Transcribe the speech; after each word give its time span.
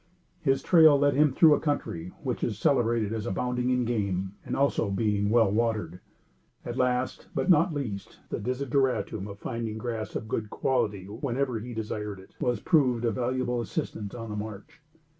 His 0.41 0.63
trail 0.63 0.97
led 0.97 1.13
him 1.13 1.31
through 1.31 1.53
a 1.53 1.59
country 1.59 2.11
which 2.23 2.43
is 2.43 2.57
celebrated 2.57 3.13
as 3.13 3.27
abounding 3.27 3.69
in 3.69 3.85
game, 3.85 4.33
and 4.43 4.55
also 4.55 4.87
in 4.89 4.95
being 4.95 5.29
well 5.29 5.51
watered, 5.51 5.99
and 6.65 6.75
last, 6.75 7.27
but 7.35 7.51
not 7.51 7.71
least, 7.71 8.17
the 8.31 8.39
desideratum 8.39 9.27
of 9.27 9.37
finding 9.37 9.77
grass 9.77 10.15
of 10.15 10.23
a 10.23 10.27
good 10.27 10.49
quality, 10.49 11.05
whenever 11.05 11.59
he 11.59 11.75
desired 11.75 12.19
it, 12.19 12.33
was 12.39 12.59
proved 12.61 13.05
a 13.05 13.11
valuable 13.11 13.61
assistant 13.61 14.15
on 14.15 14.31
the 14.31 14.35
march. 14.35 14.81